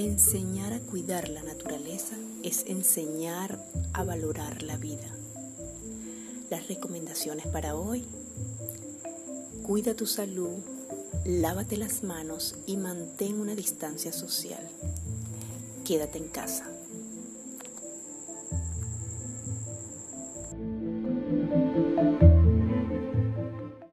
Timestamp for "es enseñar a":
2.42-4.02